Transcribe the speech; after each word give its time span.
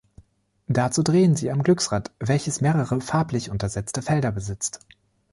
Dazu 0.67 1.03
drehen 1.03 1.35
sie 1.35 1.51
am 1.51 1.61
Glücksrad, 1.61 2.09
welches 2.19 2.59
mehrere 2.59 3.01
farblich 3.01 3.51
untersetzte 3.51 4.01
Felder 4.01 4.31
besitzt. 4.31 4.79